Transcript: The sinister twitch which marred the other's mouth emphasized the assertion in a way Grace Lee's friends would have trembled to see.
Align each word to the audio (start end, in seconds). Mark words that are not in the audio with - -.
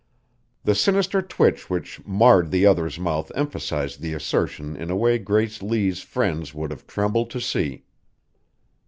The 0.63 0.73
sinister 0.73 1.21
twitch 1.21 1.69
which 1.69 2.03
marred 2.07 2.49
the 2.49 2.65
other's 2.65 2.97
mouth 2.97 3.31
emphasized 3.35 4.01
the 4.01 4.15
assertion 4.15 4.75
in 4.75 4.89
a 4.89 4.95
way 4.95 5.19
Grace 5.19 5.61
Lee's 5.61 6.01
friends 6.01 6.55
would 6.55 6.71
have 6.71 6.87
trembled 6.87 7.29
to 7.29 7.39
see. 7.39 7.83